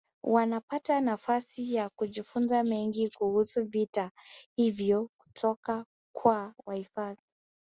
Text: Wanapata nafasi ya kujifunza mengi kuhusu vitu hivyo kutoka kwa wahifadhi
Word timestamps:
Wanapata 0.23 1.01
nafasi 1.01 1.73
ya 1.73 1.89
kujifunza 1.89 2.63
mengi 2.63 3.09
kuhusu 3.09 3.63
vitu 3.65 4.09
hivyo 4.57 5.09
kutoka 5.17 5.85
kwa 6.15 6.53
wahifadhi 6.65 7.21